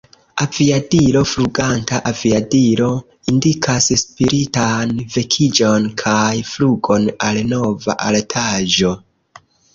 Aviadilo: 0.43 1.19
Fluganta 1.31 1.99
aviadilo 2.11 2.87
indikas 3.33 3.91
spiritan 4.05 4.95
vekiĝon 5.17 5.87
kaj 6.05 6.25
flugon 6.55 7.07
al 7.29 7.41
nova 7.55 7.99
altaĵo. 8.09 8.95